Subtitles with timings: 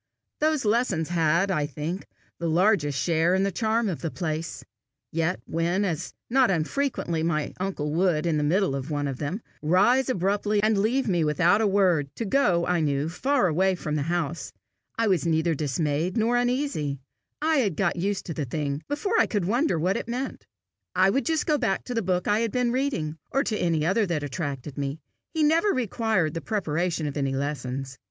[0.39, 2.07] Those lessons had, I think,
[2.39, 4.65] the largest share in the charm of the place;
[5.11, 9.43] yet when, as not unfrequently, my uncle would, in the middle of one of them,
[9.61, 13.93] rise abruptly and leave me without a word, to go, I knew, far away from
[13.95, 14.51] the house,
[14.97, 16.99] I was neither dismayed nor uneasy:
[17.39, 20.47] I had got used to the thing before I could wonder what it meant.
[20.95, 23.85] I would just go back to the book I had been reading, or to any
[23.85, 24.99] other that attracted me:
[25.31, 27.99] he never required the preparation of any lessons.